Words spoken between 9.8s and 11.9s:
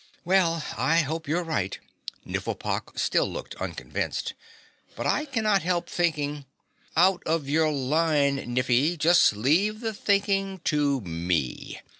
the thinking to me.